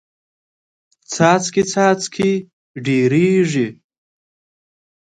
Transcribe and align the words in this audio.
څاڅکې 1.13 1.63
څاڅکې 1.71 2.31
ډېریږي. 2.85 3.67